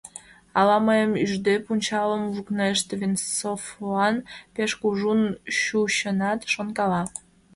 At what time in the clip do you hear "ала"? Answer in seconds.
0.59-0.77